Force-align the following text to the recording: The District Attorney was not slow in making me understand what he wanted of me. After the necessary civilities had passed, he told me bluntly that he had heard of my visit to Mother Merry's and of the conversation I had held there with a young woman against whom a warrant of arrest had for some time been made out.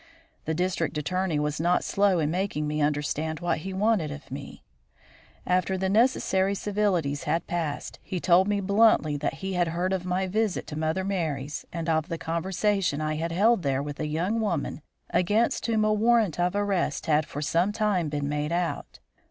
The 0.45 0.55
District 0.55 0.97
Attorney 0.97 1.37
was 1.37 1.61
not 1.61 1.83
slow 1.83 2.17
in 2.17 2.31
making 2.31 2.67
me 2.67 2.81
understand 2.81 3.39
what 3.39 3.59
he 3.59 3.71
wanted 3.71 4.09
of 4.09 4.31
me. 4.31 4.63
After 5.45 5.77
the 5.77 5.89
necessary 5.89 6.55
civilities 6.55 7.25
had 7.25 7.45
passed, 7.45 7.99
he 8.01 8.19
told 8.19 8.47
me 8.47 8.61
bluntly 8.61 9.15
that 9.17 9.35
he 9.35 9.53
had 9.53 9.67
heard 9.67 9.93
of 9.93 10.03
my 10.03 10.25
visit 10.25 10.65
to 10.65 10.75
Mother 10.75 11.03
Merry's 11.03 11.67
and 11.71 11.87
of 11.87 12.09
the 12.09 12.17
conversation 12.17 12.99
I 12.99 13.17
had 13.17 13.31
held 13.31 13.61
there 13.61 13.83
with 13.83 13.99
a 13.99 14.07
young 14.07 14.39
woman 14.39 14.81
against 15.11 15.67
whom 15.67 15.85
a 15.85 15.93
warrant 15.93 16.39
of 16.39 16.55
arrest 16.55 17.05
had 17.05 17.27
for 17.27 17.43
some 17.43 17.71
time 17.71 18.09
been 18.09 18.27
made 18.27 18.51
out. 18.51 18.99